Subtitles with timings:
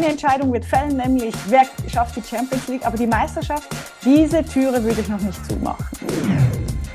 [0.00, 2.86] eine Entscheidung wird fällen, nämlich wer schafft die Champions League.
[2.86, 3.68] Aber die Meisterschaft,
[4.04, 5.86] diese Türe würde ich noch nicht zumachen.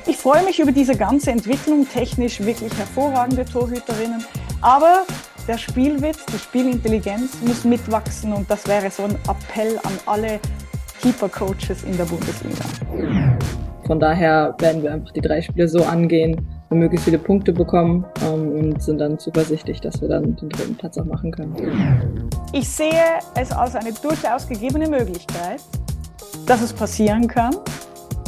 [0.06, 4.24] Ich freue mich über diese ganze Entwicklung, technisch wirklich hervorragende Torhüterinnen.
[4.60, 5.04] Aber
[5.46, 10.40] der Spielwitz, die Spielintelligenz muss mitwachsen und das wäre so ein Appell an alle
[11.00, 12.64] Keeper-Coaches in der Bundesliga.
[13.86, 18.48] Von daher werden wir einfach die drei Spiele so angehen, möglichst viele Punkte bekommen ähm,
[18.52, 22.28] und sind dann zuversichtlich, dass wir dann den dritten Platz auch machen können.
[22.52, 25.62] Ich sehe es als eine durchaus gegebene Möglichkeit,
[26.46, 27.54] dass es passieren kann,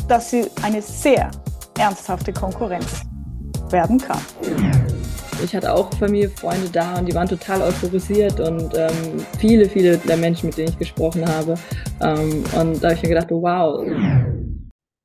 [0.09, 1.31] dass sie eine sehr
[1.79, 3.03] ernsthafte Konkurrenz
[3.71, 4.21] werden kann.
[5.45, 8.91] Ich hatte auch Familie, Freunde da und die waren total euphorisiert und ähm,
[9.39, 11.55] viele, viele der Menschen, mit denen ich gesprochen habe.
[12.01, 13.85] Ähm, und da habe ich mir gedacht, wow.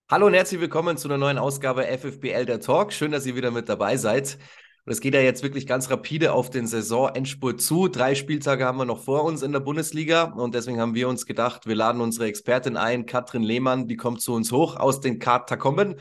[0.10, 2.92] Hallo und herzlich willkommen zu einer neuen Ausgabe FFBL der Talk.
[2.94, 4.38] Schön, dass ihr wieder mit dabei seid.
[4.86, 7.88] Und es geht ja jetzt wirklich ganz rapide auf den Saisonendspurt zu.
[7.88, 11.26] Drei Spieltage haben wir noch vor uns in der Bundesliga und deswegen haben wir uns
[11.26, 15.20] gedacht, wir laden unsere Expertin ein, Katrin Lehmann, die kommt zu uns hoch aus den
[15.20, 15.96] Katakomben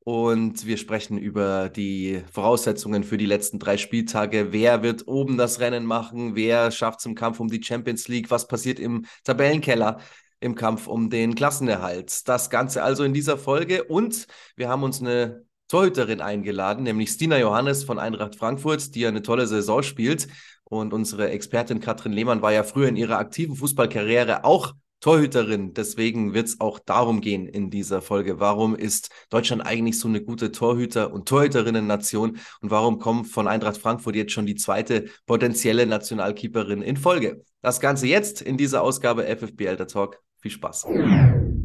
[0.00, 4.48] und wir sprechen über die Voraussetzungen für die letzten drei Spieltage.
[4.52, 6.34] Wer wird oben das Rennen machen?
[6.34, 8.30] Wer schafft es im Kampf um die Champions League?
[8.30, 9.98] Was passiert im Tabellenkeller?
[10.42, 12.28] Im Kampf um den Klassenerhalt.
[12.28, 13.84] Das Ganze also in dieser Folge.
[13.84, 14.26] Und
[14.56, 19.22] wir haben uns eine Torhüterin eingeladen, nämlich Stina Johannes von Eintracht Frankfurt, die ja eine
[19.22, 20.28] tolle Saison spielt.
[20.64, 25.74] Und unsere Expertin Katrin Lehmann war ja früher in ihrer aktiven Fußballkarriere auch Torhüterin.
[25.74, 28.38] Deswegen wird es auch darum gehen in dieser Folge.
[28.38, 32.38] Warum ist Deutschland eigentlich so eine gute Torhüter- und Torhüterinnen-Nation?
[32.60, 37.44] Und warum kommt von Eintracht Frankfurt jetzt schon die zweite potenzielle Nationalkeeperin in Folge?
[37.62, 40.20] Das Ganze jetzt in dieser Ausgabe FFBL der Talk.
[40.42, 40.88] Viel Spaß.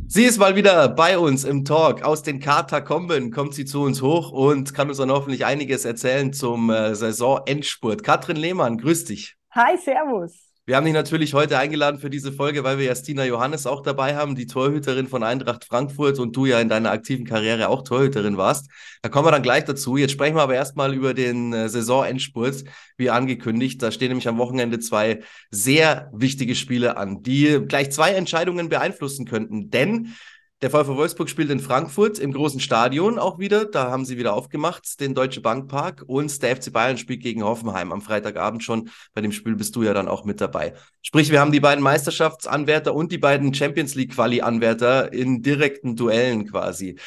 [0.07, 2.03] Sie ist mal wieder bei uns im Talk.
[2.03, 6.31] Aus den Katakomben kommt sie zu uns hoch und kann uns dann hoffentlich einiges erzählen
[6.31, 8.03] zum äh, Saisonendspurt.
[8.03, 9.35] Katrin Lehmann, grüß dich.
[9.49, 10.46] Hi, Servus.
[10.67, 13.81] Wir haben dich natürlich heute eingeladen für diese Folge, weil wir ja Stina Johannes auch
[13.81, 17.85] dabei haben, die Torhüterin von Eintracht Frankfurt und du ja in deiner aktiven Karriere auch
[17.85, 18.69] Torhüterin warst.
[19.01, 19.95] Da kommen wir dann gleich dazu.
[19.95, 22.65] Jetzt sprechen wir aber erstmal über den äh, Saisonendspurt,
[22.97, 23.81] wie angekündigt.
[23.81, 29.25] Da stehen nämlich am Wochenende zwei sehr wichtige Spiele an, die gleich zwei Entscheidungen beeinflussen
[29.25, 29.69] könnten.
[29.69, 30.15] Denn
[30.63, 33.65] der VfW Wolfsburg spielt in Frankfurt im großen Stadion auch wieder.
[33.65, 36.03] Da haben sie wieder aufgemacht, den Deutsche Bank Park.
[36.07, 38.89] Und der FC Bayern spielt gegen Hoffenheim am Freitagabend schon.
[39.13, 40.73] Bei dem Spiel bist du ja dann auch mit dabei.
[41.03, 46.49] Sprich, wir haben die beiden Meisterschaftsanwärter und die beiden Champions League Quali-Anwärter in direkten Duellen
[46.49, 46.97] quasi.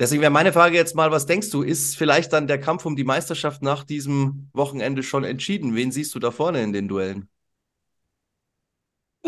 [0.00, 2.96] Deswegen wäre meine Frage jetzt mal, was denkst du, ist vielleicht dann der Kampf um
[2.96, 5.76] die Meisterschaft nach diesem Wochenende schon entschieden?
[5.76, 7.28] Wen siehst du da vorne in den Duellen?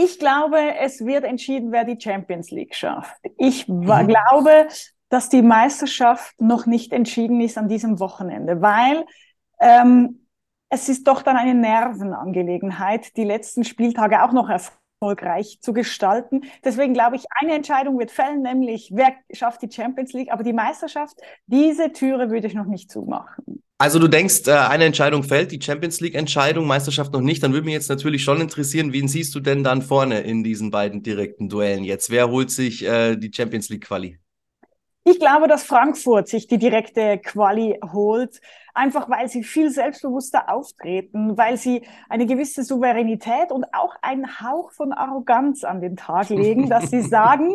[0.01, 3.21] Ich glaube, es wird entschieden, wer die Champions League schafft.
[3.37, 3.83] Ich mhm.
[3.83, 4.69] glaube,
[5.09, 9.05] dass die Meisterschaft noch nicht entschieden ist an diesem Wochenende, weil
[9.59, 10.29] ähm,
[10.69, 16.43] es ist doch dann eine Nervenangelegenheit, die letzten Spieltage auch noch erfolgreich zu gestalten.
[16.65, 20.53] Deswegen glaube ich, eine Entscheidung wird fällen, nämlich wer schafft die Champions League, aber die
[20.53, 21.17] Meisterschaft,
[21.47, 23.65] diese Türe würde ich noch nicht zumachen.
[23.81, 27.45] Also du denkst, äh, eine Entscheidung fällt, die Champions League-Entscheidung, Meisterschaft noch nicht.
[27.45, 30.73] Dann würde mich jetzt natürlich schon interessieren, wen siehst du denn dann vorne in diesen
[30.73, 32.11] beiden direkten Duellen jetzt?
[32.11, 34.19] Wer holt sich äh, die Champions League-Quali?
[35.05, 38.41] Ich glaube, dass Frankfurt sich die direkte Quali holt,
[38.75, 44.73] einfach weil sie viel selbstbewusster auftreten, weil sie eine gewisse Souveränität und auch einen Hauch
[44.73, 47.55] von Arroganz an den Tag legen, dass sie sagen,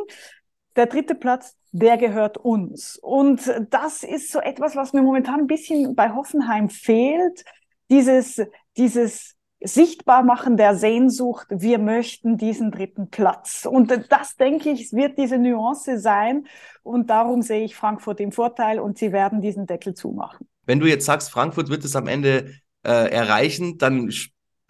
[0.75, 2.97] der dritte Platz, der gehört uns.
[3.01, 7.43] Und das ist so etwas, was mir momentan ein bisschen bei Hoffenheim fehlt.
[7.89, 8.41] Dieses,
[8.77, 13.65] dieses Sichtbarmachen der Sehnsucht, wir möchten diesen dritten Platz.
[13.69, 16.47] Und das, denke ich, wird diese Nuance sein.
[16.83, 20.47] Und darum sehe ich Frankfurt im Vorteil und sie werden diesen Deckel zumachen.
[20.65, 22.51] Wenn du jetzt sagst, Frankfurt wird es am Ende
[22.83, 24.11] äh, erreichen, dann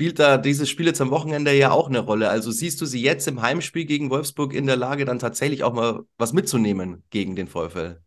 [0.04, 2.28] spielt da dieses Spiel jetzt am Wochenende ja auch eine Rolle.
[2.28, 5.72] Also siehst du sie jetzt im Heimspiel gegen Wolfsburg in der Lage, dann tatsächlich auch
[5.72, 8.02] mal was mitzunehmen gegen den VfL?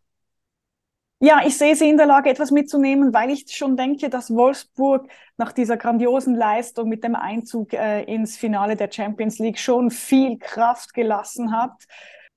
[1.19, 5.09] Ja, ich sehe sie in der Lage, etwas mitzunehmen, weil ich schon denke, dass Wolfsburg
[5.37, 10.37] nach dieser grandiosen Leistung mit dem Einzug äh, ins Finale der Champions League schon viel
[10.37, 11.73] Kraft gelassen hat.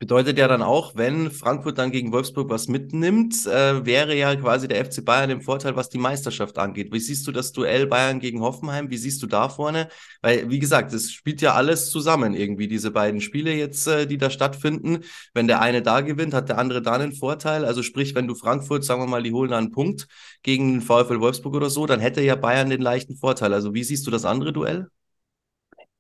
[0.00, 4.66] Bedeutet ja dann auch, wenn Frankfurt dann gegen Wolfsburg was mitnimmt, äh, wäre ja quasi
[4.66, 6.90] der FC Bayern im Vorteil, was die Meisterschaft angeht.
[6.90, 8.88] Wie siehst du das Duell Bayern gegen Hoffenheim?
[8.88, 9.88] Wie siehst du da vorne?
[10.22, 14.16] Weil, wie gesagt, es spielt ja alles zusammen irgendwie, diese beiden Spiele jetzt, äh, die
[14.16, 15.00] da stattfinden.
[15.34, 17.66] Wenn der eine da gewinnt, hat der andere da einen Vorteil.
[17.66, 20.08] Also sprich, wenn du Frankfurt, sagen wir mal, die holen einen Punkt
[20.42, 23.52] gegen den VfL Wolfsburg oder so, dann hätte ja Bayern den leichten Vorteil.
[23.52, 24.88] Also wie siehst du das andere Duell?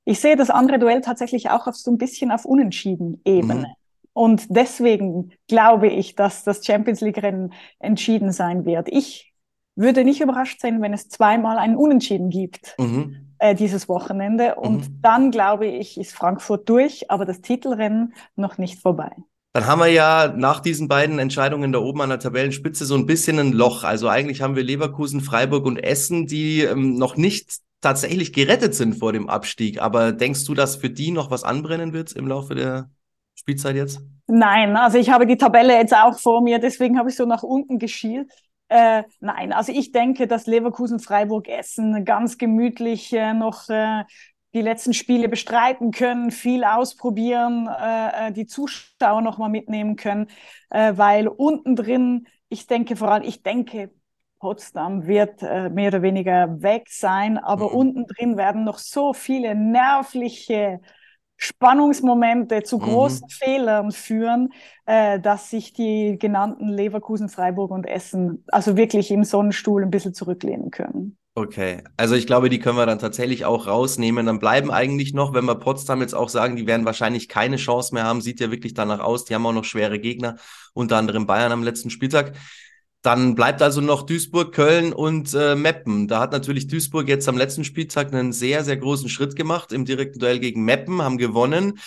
[0.06, 3.54] Ich sehe das andere Duell tatsächlich auch auf so ein bisschen auf Unentschieden-Ebene.
[3.54, 3.79] Mhm.
[4.12, 8.88] Und deswegen glaube ich, dass das Champions League-Rennen entschieden sein wird.
[8.90, 9.32] Ich
[9.76, 12.74] würde nicht überrascht sein, wenn es zweimal einen Unentschieden gibt.
[12.78, 13.34] Mhm.
[13.38, 14.56] äh, dieses Wochenende.
[14.56, 14.98] Und mhm.
[15.00, 19.10] dann, glaube ich, ist Frankfurt durch, aber das Titelrennen noch nicht vorbei.
[19.52, 23.06] Dann haben wir ja nach diesen beiden Entscheidungen da oben an der Tabellenspitze so ein
[23.06, 23.82] bisschen ein Loch.
[23.82, 28.96] Also eigentlich haben wir Leverkusen, Freiburg und Essen, die ähm, noch nicht tatsächlich gerettet sind
[28.96, 29.82] vor dem Abstieg.
[29.82, 32.90] Aber denkst du, dass für die noch was anbrennen wird im Laufe der
[33.40, 34.00] Spielzeit jetzt?
[34.26, 37.42] Nein, also ich habe die Tabelle jetzt auch vor mir, deswegen habe ich so nach
[37.42, 38.30] unten geschielt.
[38.68, 44.04] Äh, nein, also ich denke, dass Leverkusen, Freiburg, Essen ganz gemütlich äh, noch äh,
[44.54, 50.28] die letzten Spiele bestreiten können, viel ausprobieren, äh, äh die Zuschauer noch mal mitnehmen können,
[50.68, 53.90] äh, weil unten drin, ich denke vor allem, ich denke,
[54.38, 57.76] Potsdam wird äh, mehr oder weniger weg sein, aber mhm.
[57.76, 60.80] unten drin werden noch so viele nervliche
[61.42, 62.82] Spannungsmomente zu mhm.
[62.82, 63.30] großen mhm.
[63.30, 64.52] Fehlern führen,
[64.84, 70.12] äh, dass sich die genannten Leverkusen, Freiburg und Essen also wirklich im Sonnenstuhl ein bisschen
[70.12, 71.16] zurücklehnen können.
[71.34, 74.26] Okay, also ich glaube, die können wir dann tatsächlich auch rausnehmen.
[74.26, 77.94] Dann bleiben eigentlich noch, wenn wir Potsdam jetzt auch sagen, die werden wahrscheinlich keine Chance
[77.94, 79.24] mehr haben, sieht ja wirklich danach aus.
[79.24, 80.36] Die haben auch noch schwere Gegner,
[80.74, 82.32] unter anderem Bayern am letzten Spieltag.
[83.02, 86.06] Dann bleibt also noch Duisburg, Köln und äh, Meppen.
[86.06, 89.86] Da hat natürlich Duisburg jetzt am letzten Spieltag einen sehr, sehr großen Schritt gemacht im
[89.86, 91.78] direkten Duell gegen Meppen, haben gewonnen.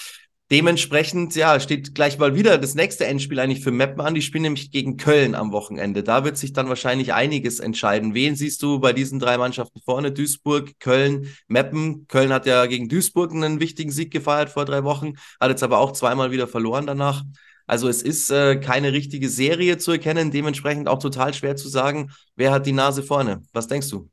[0.52, 4.14] Dementsprechend, ja, steht gleich mal wieder das nächste Endspiel eigentlich für Meppen an.
[4.14, 6.04] Die spielen nämlich gegen Köln am Wochenende.
[6.04, 8.14] Da wird sich dann wahrscheinlich einiges entscheiden.
[8.14, 10.12] Wen siehst du bei diesen drei Mannschaften vorne?
[10.12, 12.08] Duisburg, Köln, Meppen.
[12.08, 15.80] Köln hat ja gegen Duisburg einen wichtigen Sieg gefeiert vor drei Wochen, hat jetzt aber
[15.80, 17.24] auch zweimal wieder verloren danach.
[17.74, 22.12] Also es ist äh, keine richtige Serie zu erkennen, dementsprechend auch total schwer zu sagen,
[22.36, 23.42] wer hat die Nase vorne.
[23.52, 24.12] Was denkst du?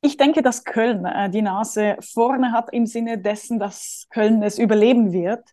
[0.00, 4.58] Ich denke, dass Köln äh, die Nase vorne hat im Sinne dessen, dass Köln es
[4.58, 5.44] überleben wird,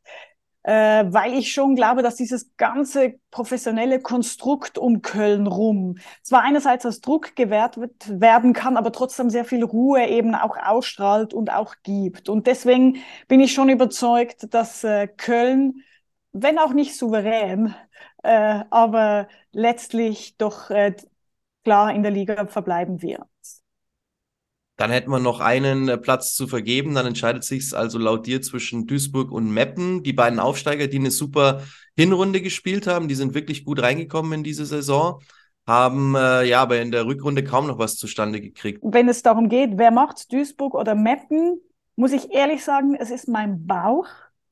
[0.63, 6.85] äh, weil ich schon glaube, dass dieses ganze professionelle Konstrukt um Köln rum zwar einerseits
[6.85, 11.51] als Druck gewährt wird, werden kann, aber trotzdem sehr viel Ruhe eben auch ausstrahlt und
[11.51, 12.29] auch gibt.
[12.29, 15.83] Und deswegen bin ich schon überzeugt, dass äh, Köln
[16.41, 17.75] wenn auch nicht souverän,
[18.23, 20.95] äh, aber letztlich doch äh,
[21.63, 23.21] klar in der Liga verbleiben wird.
[24.77, 26.93] Dann hätten wir noch einen äh, Platz zu vergeben.
[26.93, 30.03] Dann entscheidet sich also laut dir zwischen Duisburg und Meppen.
[30.03, 31.63] Die beiden Aufsteiger, die eine super
[31.95, 35.19] Hinrunde gespielt haben, die sind wirklich gut reingekommen in diese Saison,
[35.65, 38.79] haben äh, ja aber in der Rückrunde kaum noch was zustande gekriegt.
[38.83, 41.59] Wenn es darum geht, wer macht Duisburg oder Meppen,
[41.95, 44.05] muss ich ehrlich sagen, es ist mein Bauch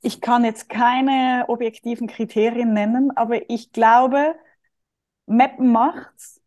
[0.06, 4.36] ich kann jetzt keine objektiven Kriterien nennen, aber ich glaube,
[5.26, 6.42] Mappen macht's.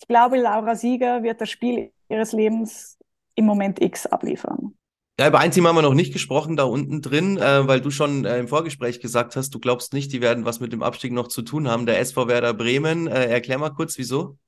[0.00, 2.98] Ich glaube, Laura Sieger wird das Spiel ihres Lebens
[3.36, 4.74] im Moment X abliefern.
[5.20, 7.90] Ja, über ein Team haben wir noch nicht gesprochen, da unten drin, äh, weil du
[7.90, 11.12] schon äh, im Vorgespräch gesagt hast, du glaubst nicht, die werden was mit dem Abstieg
[11.12, 11.86] noch zu tun haben.
[11.86, 14.38] Der SV Werder Bremen, äh, erklär mal kurz, wieso?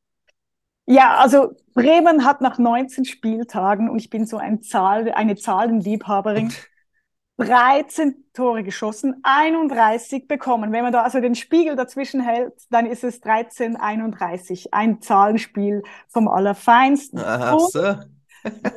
[0.86, 6.52] Ja, also Bremen hat nach 19 Spieltagen, und ich bin so ein Zahl, eine Zahlenliebhaberin,
[7.40, 10.72] 13 Tore geschossen, 31 bekommen.
[10.72, 14.72] Wenn man da also den Spiegel dazwischen hält, dann ist es 13, 31.
[14.72, 17.18] Ein Zahlenspiel vom Allerfeinsten.
[17.18, 17.80] Aha, so.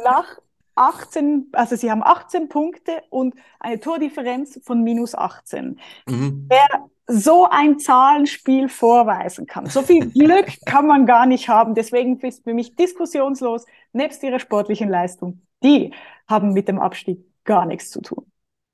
[0.03, 0.39] nach
[0.75, 5.79] 18, also sie haben 18 Punkte und eine Tordifferenz von minus 18.
[6.07, 6.47] Mhm.
[6.49, 11.75] Wer so ein Zahlenspiel vorweisen kann, so viel Glück kann man gar nicht haben.
[11.75, 15.93] Deswegen ist für mich diskussionslos, nebst ihrer sportlichen Leistung, die
[16.27, 18.25] haben mit dem Abstieg gar nichts zu tun.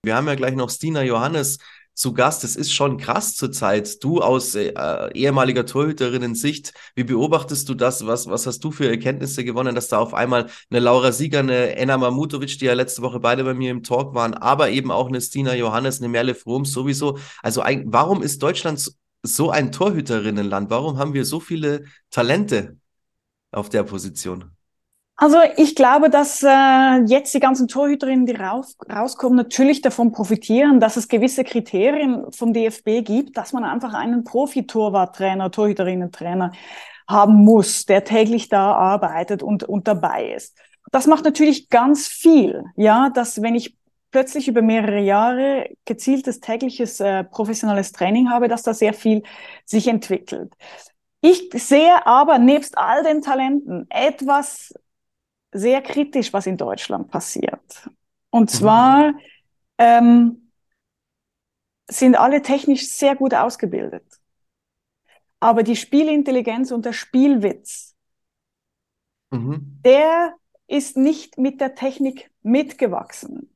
[0.04, 1.58] Wir haben ja gleich noch Stina Johannes
[1.94, 2.46] zu Gast.
[2.46, 4.02] Es ist schon krass zurzeit.
[4.02, 4.72] Du aus äh,
[5.14, 8.08] ehemaliger Torhüterinnen-Sicht, wie beobachtest du das?
[8.08, 11.76] Was, was hast du für Erkenntnisse gewonnen, dass da auf einmal eine Laura Sieger, eine
[11.76, 15.10] Enna Mamutovic, die ja letzte Woche beide bei mir im Talk waren, aber eben auch
[15.10, 17.20] eine Stina Johannes, eine Merle Froms sowieso.
[17.44, 20.70] Also ein, warum ist Deutschland so ein Torhüterinnenland?
[20.70, 22.78] Warum haben wir so viele Talente
[23.52, 24.56] auf der Position?
[25.22, 30.80] Also ich glaube, dass äh, jetzt die ganzen Torhüterinnen, die raus, rauskommen, natürlich davon profitieren,
[30.80, 36.54] dass es gewisse Kriterien vom DFB gibt, dass man einfach einen Profi-Torwarttrainer, Torhüterinnen-Trainer
[37.06, 40.58] haben muss, der täglich da arbeitet und, und dabei ist.
[40.90, 43.76] Das macht natürlich ganz viel, ja, dass wenn ich
[44.12, 49.24] plötzlich über mehrere Jahre gezieltes tägliches äh, professionelles Training habe, dass da sehr viel
[49.66, 50.54] sich entwickelt.
[51.20, 54.74] Ich sehe aber nebst all den Talenten etwas
[55.52, 57.90] sehr kritisch, was in Deutschland passiert.
[58.30, 58.58] Und mhm.
[58.58, 59.14] zwar
[59.78, 60.52] ähm,
[61.88, 64.06] sind alle technisch sehr gut ausgebildet.
[65.40, 67.96] Aber die Spielintelligenz und der Spielwitz,
[69.32, 69.80] mhm.
[69.84, 70.36] der
[70.68, 73.56] ist nicht mit der Technik mitgewachsen.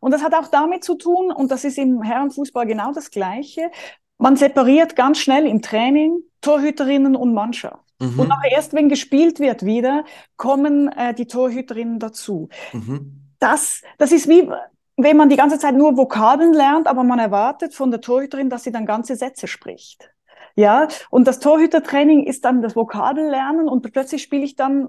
[0.00, 3.70] Und das hat auch damit zu tun, und das ist im Herrenfußball genau das Gleiche,
[4.16, 7.89] man separiert ganz schnell im Training Torhüterinnen und Mannschaft.
[8.00, 8.18] Mhm.
[8.18, 10.04] Und auch erst, wenn gespielt wird wieder,
[10.36, 12.48] kommen äh, die Torhüterinnen dazu.
[12.72, 13.32] Mhm.
[13.38, 14.50] Das, das ist wie,
[14.96, 18.64] wenn man die ganze Zeit nur Vokabeln lernt, aber man erwartet von der Torhüterin, dass
[18.64, 20.10] sie dann ganze Sätze spricht.
[20.56, 24.88] Ja, und das Torhütertraining ist dann das Vokabellernen und plötzlich spiele ich dann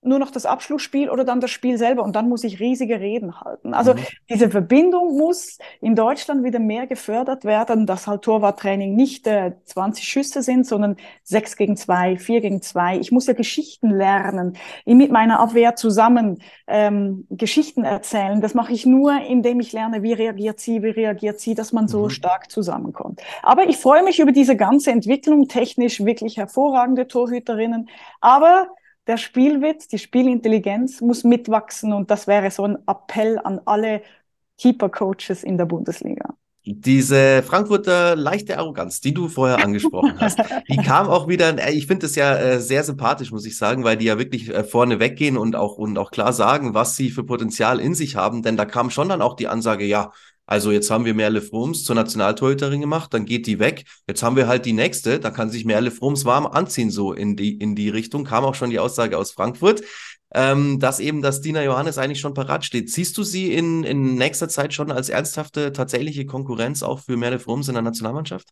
[0.00, 3.40] nur noch das Abschlussspiel oder dann das Spiel selber und dann muss ich riesige Reden
[3.40, 3.74] halten.
[3.74, 3.98] Also mhm.
[4.30, 10.04] diese Verbindung muss in Deutschland wieder mehr gefördert werden, dass halt Torwarttraining nicht äh, 20
[10.04, 12.98] Schüsse sind, sondern 6 gegen 2, 4 gegen 2.
[12.98, 18.40] Ich muss ja Geschichten lernen, mit meiner Abwehr zusammen ähm, Geschichten erzählen.
[18.40, 21.88] Das mache ich nur, indem ich lerne, wie reagiert sie, wie reagiert sie, dass man
[21.88, 22.10] so mhm.
[22.10, 23.20] stark zusammenkommt.
[23.42, 27.88] Aber ich freue mich über diese ganze Entwicklung, technisch wirklich hervorragende Torhüterinnen.
[28.20, 28.68] Aber
[29.08, 34.02] der Spielwitz, die Spielintelligenz muss mitwachsen und das wäre so ein Appell an alle
[34.58, 36.34] Keeper-Coaches in der Bundesliga.
[36.70, 40.38] Diese Frankfurter leichte Arroganz, die du vorher angesprochen hast,
[40.68, 41.66] die kam auch wieder.
[41.70, 44.64] Ich finde es ja äh, sehr sympathisch, muss ich sagen, weil die ja wirklich äh,
[44.64, 48.42] vorne weggehen und auch und auch klar sagen, was sie für Potenzial in sich haben.
[48.42, 50.12] Denn da kam schon dann auch die Ansage, ja,
[50.48, 53.84] also jetzt haben wir Merle Froms zur Nationaltorhüterin gemacht, dann geht die weg.
[54.08, 57.36] Jetzt haben wir halt die nächste, da kann sich Merle Froms warm anziehen, so in
[57.36, 58.24] die, in die Richtung.
[58.24, 59.82] Kam auch schon die Aussage aus Frankfurt,
[60.32, 62.90] ähm, dass eben das Dina Johannes eigentlich schon parat steht.
[62.90, 67.40] Siehst du sie in, in nächster Zeit schon als ernsthafte, tatsächliche Konkurrenz auch für Merle
[67.40, 68.48] Froms in der Nationalmannschaft?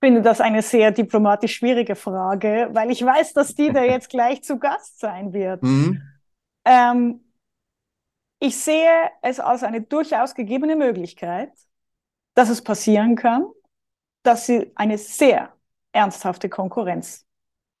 [0.00, 4.08] Ich finde das eine sehr diplomatisch schwierige Frage, weil ich weiß, dass die da jetzt
[4.08, 5.62] gleich zu Gast sein wird.
[5.62, 6.00] Mhm.
[6.64, 7.20] Ähm,
[8.40, 11.52] ich sehe es als eine durchaus gegebene Möglichkeit,
[12.34, 13.46] dass es passieren kann,
[14.22, 15.52] dass sie eine sehr
[15.92, 17.26] ernsthafte Konkurrenz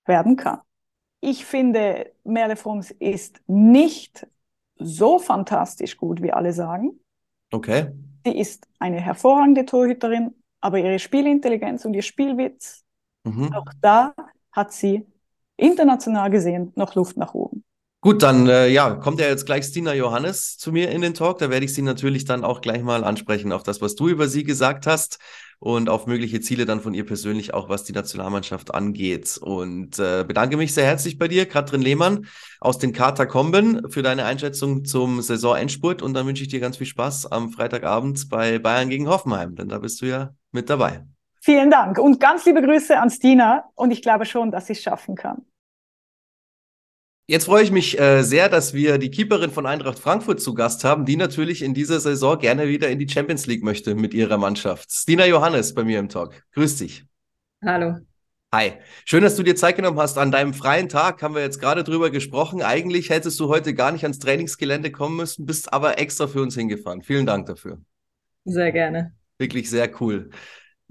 [0.04, 0.60] werden kann.
[1.20, 4.26] Ich finde, Merle Frums ist nicht
[4.76, 7.00] so fantastisch gut, wie alle sagen.
[7.52, 7.92] Okay.
[8.24, 12.84] Sie ist eine hervorragende Torhüterin, aber ihre Spielintelligenz und ihr Spielwitz,
[13.24, 13.52] mhm.
[13.52, 14.14] auch da
[14.52, 15.06] hat sie
[15.56, 17.64] international gesehen noch Luft nach oben.
[18.00, 21.38] Gut, dann äh, ja, kommt ja jetzt gleich Stina Johannes zu mir in den Talk.
[21.38, 24.28] Da werde ich sie natürlich dann auch gleich mal ansprechen auf das, was du über
[24.28, 25.18] sie gesagt hast
[25.58, 29.36] und auf mögliche Ziele dann von ihr persönlich auch, was die Nationalmannschaft angeht.
[29.42, 32.26] Und äh, bedanke mich sehr herzlich bei dir, Katrin Lehmann
[32.60, 36.00] aus den Katakomben, für deine Einschätzung zum Saisonendspurt.
[36.00, 39.68] Und dann wünsche ich dir ganz viel Spaß am Freitagabend bei Bayern gegen Hoffenheim, denn
[39.68, 41.04] da bist du ja mit dabei.
[41.40, 43.64] Vielen Dank und ganz liebe Grüße an Stina.
[43.74, 45.44] Und ich glaube schon, dass sie es schaffen kann.
[47.30, 50.82] Jetzt freue ich mich äh, sehr, dass wir die Keeperin von Eintracht Frankfurt zu Gast
[50.82, 54.38] haben, die natürlich in dieser Saison gerne wieder in die Champions League möchte mit ihrer
[54.38, 54.90] Mannschaft.
[54.90, 56.42] Stina Johannes bei mir im Talk.
[56.52, 57.04] Grüß dich.
[57.62, 57.98] Hallo.
[58.50, 58.72] Hi,
[59.04, 60.16] schön, dass du dir Zeit genommen hast.
[60.16, 62.62] An deinem freien Tag haben wir jetzt gerade drüber gesprochen.
[62.62, 66.54] Eigentlich hättest du heute gar nicht ans Trainingsgelände kommen müssen, bist aber extra für uns
[66.54, 67.02] hingefahren.
[67.02, 67.78] Vielen Dank dafür.
[68.46, 69.12] Sehr gerne.
[69.36, 70.30] Wirklich sehr cool.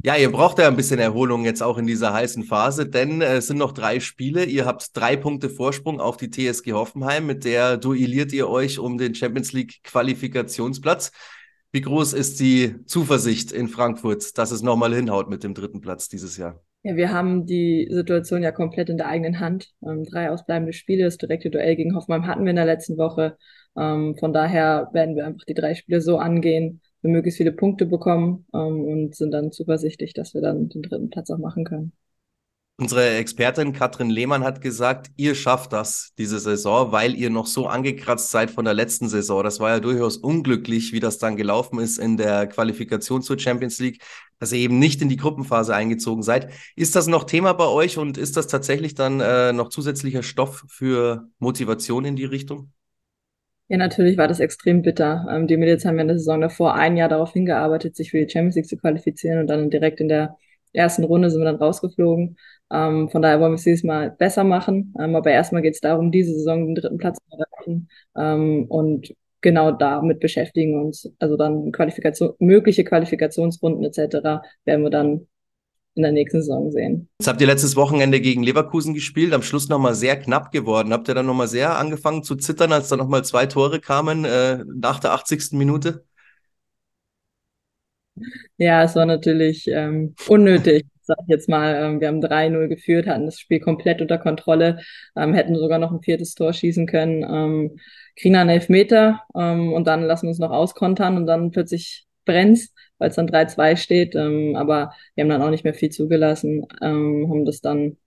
[0.04, 3.38] Ja, ihr braucht ja ein bisschen Erholung jetzt auch in dieser heißen Phase, denn äh,
[3.38, 4.46] es sind noch drei Spiele.
[4.46, 9.00] Ihr habt drei Punkte Vorsprung auf die TSG Hoffenheim, mit der duelliert ihr euch um
[9.00, 11.12] den Champions League Qualifikationsplatz.
[11.72, 16.08] Wie groß ist die Zuversicht in Frankfurt, dass es nochmal hinhaut mit dem dritten Platz
[16.08, 16.62] dieses Jahr?
[16.84, 19.72] Ja, wir haben die Situation ja komplett in der eigenen Hand.
[19.84, 23.36] Ähm, drei ausbleibende Spiele, das direkte Duell gegen Hoffenheim hatten wir in der letzten Woche.
[23.76, 27.86] Ähm, von daher werden wir einfach die drei Spiele so angehen, wir möglichst viele Punkte
[27.86, 31.94] bekommen ähm, und sind dann zuversichtlich, dass wir dann den dritten Platz auch machen können.
[32.80, 37.66] Unsere Expertin Katrin Lehmann hat gesagt, ihr schafft das diese Saison, weil ihr noch so
[37.66, 39.44] angekratzt seid von der letzten Saison.
[39.44, 43.80] Das war ja durchaus unglücklich, wie das dann gelaufen ist in der Qualifikation zur Champions
[43.80, 44.04] League,
[44.38, 46.54] dass ihr eben nicht in die Gruppenphase eingezogen seid.
[46.76, 50.64] Ist das noch Thema bei euch und ist das tatsächlich dann äh, noch zusätzlicher Stoff
[50.68, 52.74] für Motivation in die Richtung?
[53.70, 55.26] Ja, natürlich war das extrem bitter.
[55.30, 58.20] Ähm, die Mädels haben ja in der Saison davor ein Jahr darauf hingearbeitet, sich für
[58.24, 60.38] die Champions League zu qualifizieren und dann direkt in der
[60.72, 62.38] ersten Runde sind wir dann rausgeflogen.
[62.72, 64.94] Ähm, von daher wollen wir es dieses Mal besser machen.
[65.00, 69.14] Ähm, aber erstmal geht es darum, diese Saison den dritten Platz zu erreichen ähm, und
[69.42, 71.12] genau damit beschäftigen uns.
[71.20, 74.42] Also dann Qualifikation, mögliche Qualifikationsrunden etc.
[74.66, 75.28] werden wir dann
[75.98, 77.10] in der nächsten Saison sehen.
[77.20, 80.94] Jetzt habt ihr letztes Wochenende gegen Leverkusen gespielt, am Schluss nochmal sehr knapp geworden.
[80.94, 84.64] Habt ihr dann nochmal sehr angefangen zu zittern, als dann nochmal zwei Tore kamen äh,
[84.66, 85.54] nach der 80.
[85.54, 86.06] Minute?
[88.58, 91.76] Ja, es war natürlich ähm, unnötig, sag ich jetzt mal.
[91.76, 94.80] Ähm, wir haben 3-0 geführt, hatten das Spiel komplett unter Kontrolle,
[95.16, 97.80] ähm, hätten sogar noch ein viertes Tor schießen können, ähm,
[98.16, 102.72] kriegen einen Elfmeter ähm, und dann lassen wir uns noch auskontern und dann plötzlich brennt's
[102.98, 104.16] weil es dann 3-2 steht.
[104.16, 107.98] Ähm, aber wir haben dann auch nicht mehr viel zugelassen, ähm, haben das dann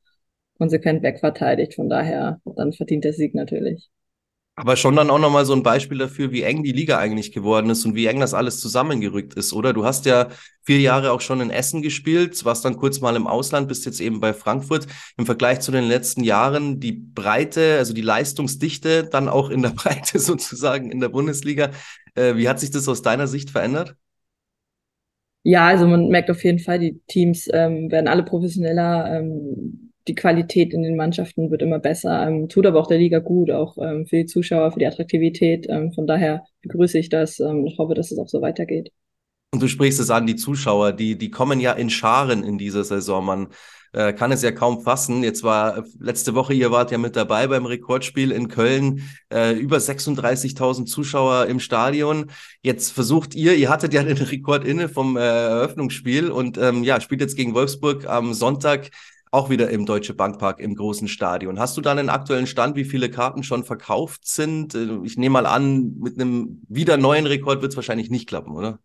[0.58, 1.74] konsequent wegverteidigt.
[1.74, 3.88] Von daher dann verdient der Sieg natürlich.
[4.56, 7.70] Aber schon dann auch nochmal so ein Beispiel dafür, wie eng die Liga eigentlich geworden
[7.70, 9.72] ist und wie eng das alles zusammengerückt ist, oder?
[9.72, 10.28] Du hast ja
[10.62, 14.00] vier Jahre auch schon in Essen gespielt, warst dann kurz mal im Ausland, bist jetzt
[14.00, 14.86] eben bei Frankfurt.
[15.16, 19.70] Im Vergleich zu den letzten Jahren die Breite, also die Leistungsdichte, dann auch in der
[19.74, 21.70] Breite sozusagen in der Bundesliga.
[22.14, 23.96] Äh, wie hat sich das aus deiner Sicht verändert?
[25.42, 29.18] Ja, also man merkt auf jeden Fall, die Teams ähm, werden alle professioneller.
[29.18, 33.18] Ähm, die Qualität in den Mannschaften wird immer besser, ähm, tut aber auch der Liga
[33.18, 35.66] gut, auch ähm, für die Zuschauer, für die Attraktivität.
[35.68, 38.90] Ähm, von daher begrüße ich das ähm, und hoffe, dass es auch so weitergeht.
[39.52, 42.84] Und du sprichst es an, die Zuschauer, die, die kommen ja in Scharen in dieser
[42.84, 43.24] Saison.
[43.24, 43.48] Man
[43.92, 45.22] äh, kann es ja kaum fassen.
[45.22, 49.78] Jetzt war letzte Woche, ihr wart ja mit dabei beim Rekordspiel in Köln, äh, über
[49.78, 52.30] 36.000 Zuschauer im Stadion.
[52.62, 57.00] Jetzt versucht ihr, ihr hattet ja den Rekord inne vom äh, Eröffnungsspiel und ähm, ja,
[57.00, 58.90] spielt jetzt gegen Wolfsburg am Sonntag
[59.32, 61.60] auch wieder im Deutsche Bankpark im großen Stadion.
[61.60, 64.74] Hast du da einen aktuellen Stand, wie viele Karten schon verkauft sind?
[64.74, 68.52] Äh, ich nehme mal an, mit einem wieder neuen Rekord wird es wahrscheinlich nicht klappen,
[68.52, 68.78] oder?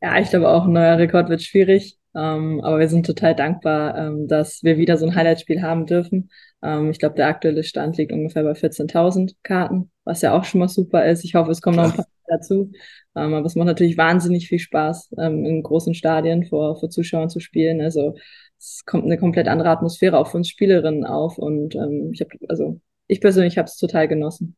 [0.00, 1.97] Ja, ich glaube auch, ein neuer Rekord wird schwierig.
[2.18, 6.30] Ähm, aber wir sind total dankbar, ähm, dass wir wieder so ein Highlight-Spiel haben dürfen.
[6.62, 10.58] Ähm, ich glaube, der aktuelle Stand liegt ungefähr bei 14.000 Karten, was ja auch schon
[10.58, 11.24] mal super ist.
[11.24, 12.72] Ich hoffe, es kommen noch ein paar dazu.
[13.14, 17.30] Ähm, aber es macht natürlich wahnsinnig viel Spaß, ähm, in großen Stadien vor, vor Zuschauern
[17.30, 17.80] zu spielen.
[17.80, 18.16] Also
[18.58, 22.30] es kommt eine komplett andere Atmosphäre auch für uns Spielerinnen auf und ähm, ich habe,
[22.48, 24.56] also ich persönlich habe es total genossen.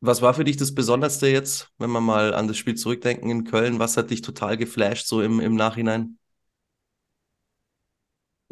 [0.00, 3.44] Was war für dich das Besonderste jetzt, wenn wir mal an das Spiel zurückdenken in
[3.44, 3.78] Köln?
[3.78, 6.16] Was hat dich total geflasht, so im, im Nachhinein?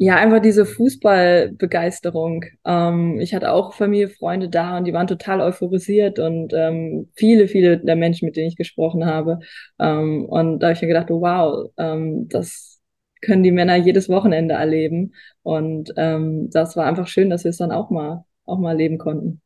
[0.01, 2.45] Ja, einfach diese Fußballbegeisterung.
[2.63, 7.49] Ähm, ich hatte auch Familie, Freunde da und die waren total euphorisiert und ähm, viele,
[7.49, 9.39] viele der Menschen, mit denen ich gesprochen habe.
[9.77, 12.79] Ähm, und da habe ich mir gedacht, wow, ähm, das
[13.21, 15.13] können die Männer jedes Wochenende erleben.
[15.43, 18.99] Und ähm, das war einfach schön, dass wir es dann auch mal, auch mal erleben
[18.99, 19.41] konnten.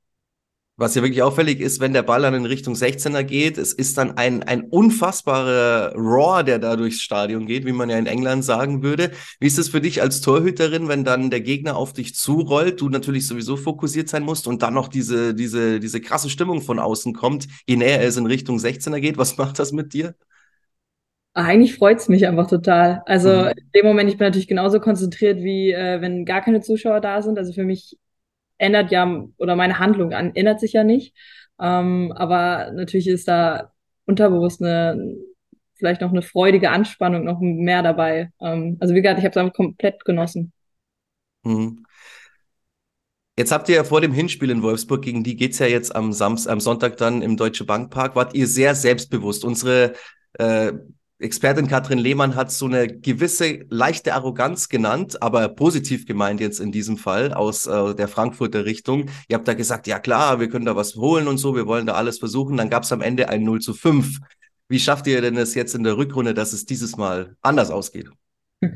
[0.75, 3.96] Was ja wirklich auffällig ist, wenn der Ball dann in Richtung 16er geht, es ist
[3.96, 8.44] dann ein, ein unfassbarer Roar, der da durchs Stadion geht, wie man ja in England
[8.44, 9.12] sagen würde.
[9.39, 12.89] Wie ist es für dich als Torhüterin, wenn dann der Gegner auf dich zurollt, du
[12.89, 17.13] natürlich sowieso fokussiert sein musst und dann noch diese, diese, diese krasse Stimmung von außen
[17.13, 19.20] kommt, je näher es in Richtung 16er geht?
[19.20, 20.16] Was macht das mit dir?
[21.36, 23.03] Eigentlich freut's mich einfach total.
[23.05, 23.48] Also mhm.
[23.50, 27.22] in dem Moment, ich bin natürlich genauso konzentriert, wie äh, wenn gar keine Zuschauer da
[27.22, 27.38] sind.
[27.38, 27.98] Also für mich
[28.64, 31.16] ändert ja, oder meine Handlung an, ändert sich ja nicht.
[31.60, 33.72] Ähm, aber natürlich ist da
[34.06, 35.16] unterbewusst eine,
[35.76, 38.32] vielleicht noch eine freudige Anspannung noch mehr dabei.
[38.42, 40.52] Ähm, also wie gesagt, ich habe es komplett genossen.
[41.44, 41.86] Mhm.
[43.38, 46.14] Jetzt habt ihr ja vor dem Hinspiel in Wolfsburg, gegen die geht's ja jetzt am,
[46.14, 49.44] Samstag, am Sonntag dann im Deutsche Bankpark, wart ihr sehr selbstbewusst.
[49.44, 49.94] Unsere
[50.34, 50.74] äh,
[51.24, 56.74] Expertin Katrin Lehmann hat so eine gewisse leichte Arroganz genannt, aber positiv gemeint jetzt in
[56.74, 59.05] diesem Fall aus äh, der Frankfurter Richtung.
[59.29, 61.86] Ihr habt da gesagt, ja klar, wir können da was holen und so, wir wollen
[61.86, 62.57] da alles versuchen.
[62.57, 64.20] Dann gab es am Ende ein 0 zu 5.
[64.68, 68.09] Wie schafft ihr denn es jetzt in der Rückrunde, dass es dieses Mal anders ausgeht?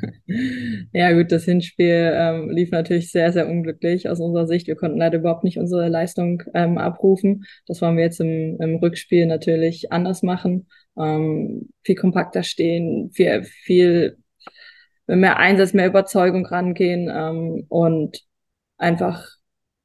[0.94, 4.68] Ja, gut, das Hinspiel ähm, lief natürlich sehr, sehr unglücklich aus unserer Sicht.
[4.68, 7.46] Wir konnten leider überhaupt nicht unsere Leistung ähm, abrufen.
[7.68, 10.68] Das wollen wir jetzt im, im Rückspiel natürlich anders machen.
[11.00, 14.18] Ähm, viel kompakter stehen, viel, viel
[15.08, 18.22] mehr Einsatz, mehr Überzeugung rangehen ähm, und
[18.78, 19.26] einfach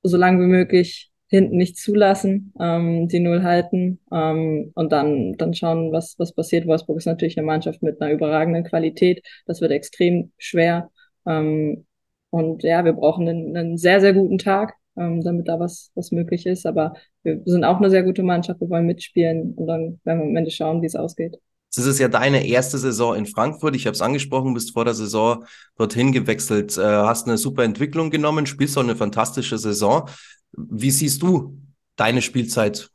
[0.03, 5.55] so lange wie möglich hinten nicht zulassen, ähm, die Null halten ähm, und dann, dann
[5.55, 6.67] schauen, was, was passiert.
[6.67, 9.27] Wolfsburg ist natürlich eine Mannschaft mit einer überragenden Qualität.
[9.47, 10.91] Das wird extrem schwer.
[11.27, 11.87] Ähm,
[12.29, 16.11] und ja, wir brauchen einen, einen sehr, sehr guten Tag, ähm, damit da was, was
[16.13, 16.67] möglich ist.
[16.67, 18.61] Aber wir sind auch eine sehr gute Mannschaft.
[18.61, 21.39] Wir wollen mitspielen und dann werden wir am Ende schauen, wie es ausgeht.
[21.75, 23.75] Das ist ja deine erste Saison in Frankfurt.
[23.75, 25.45] Ich habe es angesprochen, bist vor der Saison
[25.77, 30.09] dorthin gewechselt, äh, hast eine super Entwicklung genommen, spielst auch eine fantastische Saison.
[30.53, 31.59] Wie siehst du
[31.97, 32.91] deine Spielzeit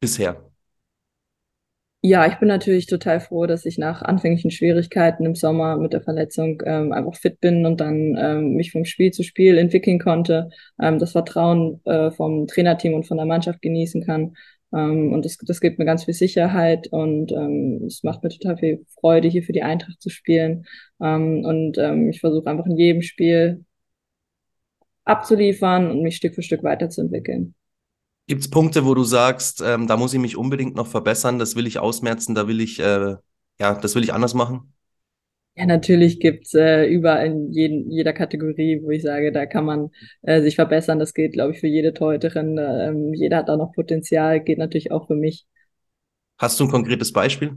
[0.00, 0.45] bisher?
[2.08, 6.02] Ja, ich bin natürlich total froh, dass ich nach anfänglichen Schwierigkeiten im Sommer mit der
[6.02, 10.50] Verletzung ähm, einfach fit bin und dann ähm, mich vom Spiel zu Spiel entwickeln konnte,
[10.80, 14.36] ähm, das Vertrauen äh, vom Trainerteam und von der Mannschaft genießen kann.
[14.72, 18.56] Ähm, und das, das gibt mir ganz viel Sicherheit und ähm, es macht mir total
[18.56, 20.66] viel Freude, hier für die Eintracht zu spielen.
[21.02, 21.76] Ähm, und
[22.10, 23.64] ich versuche einfach in jedem Spiel
[25.04, 27.54] abzuliefern und mich Stück für Stück weiterzuentwickeln.
[28.26, 31.54] Gibt es Punkte, wo du sagst, ähm, da muss ich mich unbedingt noch verbessern, das
[31.54, 33.14] will ich ausmerzen, da will ich, äh,
[33.60, 34.72] ja, das will ich anders machen?
[35.54, 39.90] Ja, natürlich gibt's äh, überall in jeden, jeder Kategorie, wo ich sage, da kann man
[40.22, 40.98] äh, sich verbessern.
[40.98, 42.58] Das geht, glaube ich, für jede Torhüterin.
[42.58, 45.46] Ähm, jeder hat da noch Potenzial, geht natürlich auch für mich.
[46.36, 47.56] Hast du ein konkretes Beispiel?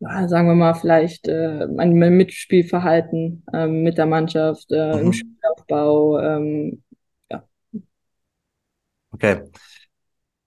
[0.00, 5.00] ja, sagen wir mal, vielleicht äh, ein Mitspielverhalten ähm, mit der Mannschaft, äh, mhm.
[5.00, 6.20] im Spielaufbau.
[6.20, 6.82] Ähm.
[9.20, 9.42] Okay.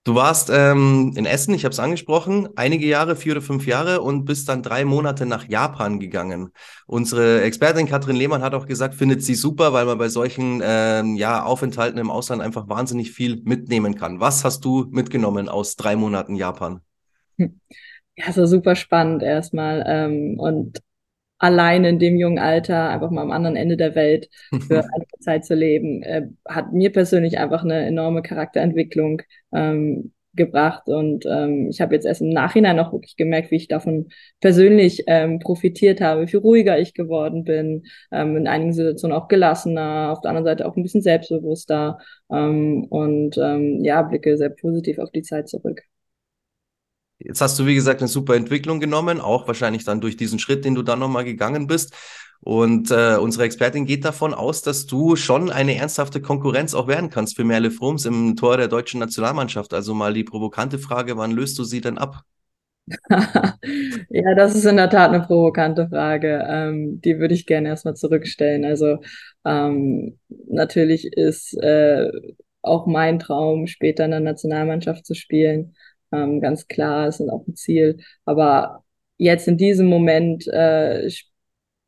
[0.03, 4.01] Du warst ähm, in Essen, ich habe es angesprochen, einige Jahre, vier oder fünf Jahre
[4.01, 6.49] und bist dann drei Monate nach Japan gegangen.
[6.87, 11.17] Unsere Expertin Katrin Lehmann hat auch gesagt, findet sie super, weil man bei solchen ähm,
[11.17, 14.19] ja, Aufenthalten im Ausland einfach wahnsinnig viel mitnehmen kann.
[14.19, 16.81] Was hast du mitgenommen aus drei Monaten Japan?
[17.37, 19.83] Ja, es war super spannend erstmal.
[19.87, 20.79] Ähm, und
[21.41, 24.29] allein in dem jungen Alter, einfach mal am anderen Ende der Welt
[24.67, 30.87] für einige Zeit zu leben, äh, hat mir persönlich einfach eine enorme Charakterentwicklung ähm, gebracht.
[30.87, 35.03] Und ähm, ich habe jetzt erst im Nachhinein auch wirklich gemerkt, wie ich davon persönlich
[35.07, 40.11] ähm, profitiert habe, wie viel ruhiger ich geworden bin, ähm, in einigen Situationen auch gelassener,
[40.11, 41.97] auf der anderen Seite auch ein bisschen selbstbewusster
[42.31, 45.81] ähm, und ähm, ja, blicke sehr positiv auf die Zeit zurück.
[47.23, 50.65] Jetzt hast du, wie gesagt, eine super Entwicklung genommen, auch wahrscheinlich dann durch diesen Schritt,
[50.65, 51.93] den du dann nochmal gegangen bist.
[52.43, 57.11] Und äh, unsere Expertin geht davon aus, dass du schon eine ernsthafte Konkurrenz auch werden
[57.11, 59.73] kannst für Merle Frums im Tor der deutschen Nationalmannschaft.
[59.75, 62.23] Also mal die provokante Frage, wann löst du sie denn ab?
[64.09, 66.43] ja, das ist in der Tat eine provokante Frage.
[66.49, 68.65] Ähm, die würde ich gerne erstmal zurückstellen.
[68.65, 68.97] Also
[69.45, 72.09] ähm, natürlich ist äh,
[72.63, 75.75] auch mein Traum, später in der Nationalmannschaft zu spielen
[76.11, 77.99] ähm, ganz klar, ist auch ein Ziel.
[78.25, 78.83] Aber
[79.17, 81.09] jetzt in diesem Moment äh,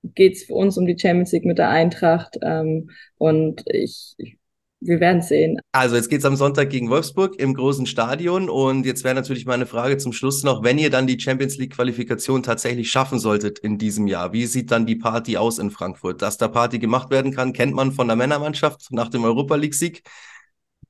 [0.04, 4.38] geht es für uns um die Champions League mit der Eintracht ähm, und ich, ich
[4.86, 5.60] wir werden sehen.
[5.72, 9.46] Also jetzt geht es am Sonntag gegen Wolfsburg im großen Stadion und jetzt wäre natürlich
[9.46, 13.60] meine Frage zum Schluss noch, wenn ihr dann die Champions League Qualifikation tatsächlich schaffen solltet
[13.60, 16.22] in diesem Jahr, wie sieht dann die Party aus in Frankfurt?
[16.22, 19.76] Dass da Party gemacht werden kann, kennt man von der Männermannschaft nach dem Europa League
[19.76, 20.04] Sieg.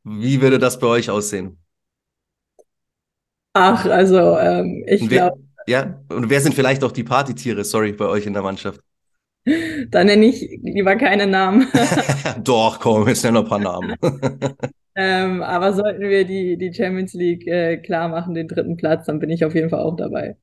[0.03, 1.62] Wie würde das bei euch aussehen?
[3.53, 5.37] Ach, also ähm, ich glaube.
[5.65, 8.81] Ja, und wer sind vielleicht auch die Partytiere, sorry, bei euch in der Mannschaft?
[9.89, 11.67] Da nenne ich lieber keine Namen.
[12.43, 13.95] Doch, komm, jetzt nenn noch ein paar Namen.
[14.95, 19.19] ähm, aber sollten wir die, die Champions League äh, klar machen, den dritten Platz, dann
[19.19, 20.37] bin ich auf jeden Fall auch dabei.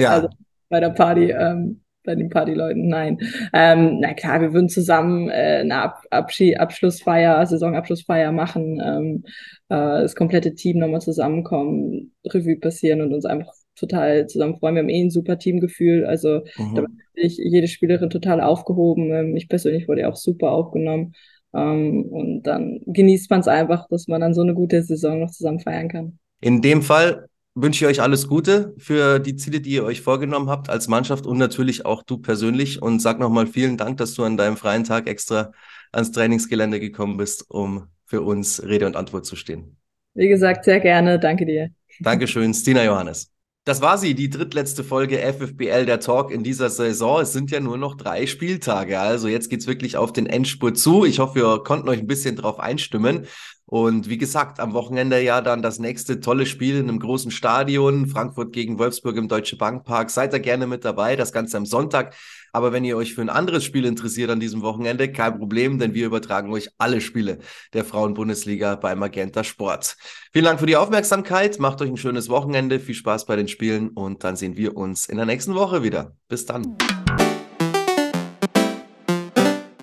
[0.00, 0.10] Ja.
[0.10, 0.28] Also
[0.68, 1.30] bei der Party.
[1.30, 3.18] Ähm, bei den Partyleuten, nein.
[3.52, 9.24] Ähm, na klar, wir würden zusammen äh, eine Ab Abschied Abschlussfeier, Saisonabschlussfeier machen, ähm,
[9.68, 14.74] äh, das komplette Team nochmal zusammenkommen, Revue passieren und uns einfach total zusammen freuen.
[14.74, 16.74] Wir haben eh ein super Teamgefühl, also mhm.
[16.74, 19.10] da bin ich jede Spielerin total aufgehoben.
[19.12, 21.14] Ähm, ich persönlich wurde auch super aufgenommen.
[21.54, 25.30] Ähm, und dann genießt man es einfach, dass man dann so eine gute Saison noch
[25.30, 26.18] zusammen feiern kann.
[26.40, 30.48] In dem Fall wünsche ich euch alles Gute für die Ziele, die ihr euch vorgenommen
[30.48, 32.80] habt als Mannschaft und natürlich auch du persönlich.
[32.80, 35.52] Und sag nochmal vielen Dank, dass du an deinem freien Tag extra
[35.92, 39.76] ans Trainingsgelände gekommen bist, um für uns Rede und Antwort zu stehen.
[40.14, 41.18] Wie gesagt, sehr gerne.
[41.18, 41.70] Danke dir.
[42.00, 43.30] Dankeschön, Stina Johannes.
[43.64, 47.20] Das war sie, die drittletzte Folge FFBL der Talk in dieser Saison.
[47.20, 48.98] Es sind ja nur noch drei Spieltage.
[48.98, 51.04] Also jetzt geht's wirklich auf den Endspurt zu.
[51.04, 53.26] Ich hoffe, wir konnten euch ein bisschen drauf einstimmen.
[53.72, 58.06] Und wie gesagt, am Wochenende ja dann das nächste tolle Spiel in einem großen Stadion,
[58.06, 60.10] Frankfurt gegen Wolfsburg im Deutsche Bankpark.
[60.10, 62.14] Seid da gerne mit dabei, das Ganze am Sonntag.
[62.52, 65.94] Aber wenn ihr euch für ein anderes Spiel interessiert an diesem Wochenende, kein Problem, denn
[65.94, 67.38] wir übertragen euch alle Spiele
[67.72, 69.96] der Frauen-Bundesliga bei Magenta Sport.
[70.34, 73.88] Vielen Dank für die Aufmerksamkeit, macht euch ein schönes Wochenende, viel Spaß bei den Spielen
[73.88, 76.14] und dann sehen wir uns in der nächsten Woche wieder.
[76.28, 76.76] Bis dann.